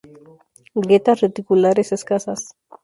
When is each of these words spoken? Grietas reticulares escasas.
Grietas 0.73 1.19
reticulares 1.19 1.91
escasas. 1.91 2.55